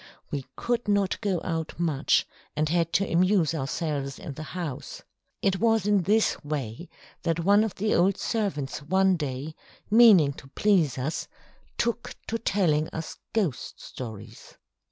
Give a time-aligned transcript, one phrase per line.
[0.31, 5.03] We could not go out much, and had to amuse ourselves in the house.
[5.43, 6.89] It was in this way
[7.21, 9.53] that one of the old servants one day,
[9.91, 11.27] meaning to please us,
[11.77, 14.55] took to telling us ghost stories.